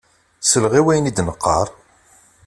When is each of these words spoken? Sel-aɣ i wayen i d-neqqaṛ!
Sel-aɣ 0.41 0.73
i 0.79 0.81
wayen 0.85 1.09
i 1.09 1.11
d-neqqaṛ! 1.17 1.67